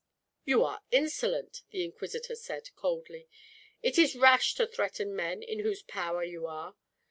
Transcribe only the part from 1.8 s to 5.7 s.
inquisitor said, coldly. "It is rash to threaten men in